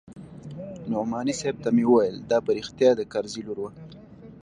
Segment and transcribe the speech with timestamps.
[0.91, 3.71] نعماني صاحب ته مې وويل دا په رښتيا د کرزي لور وه.